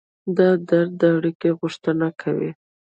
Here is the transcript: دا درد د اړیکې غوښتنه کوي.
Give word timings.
دا 0.37 0.49
درد 0.69 0.91
د 1.01 1.03
اړیکې 1.17 1.49
غوښتنه 1.59 2.07
کوي. 2.21 2.51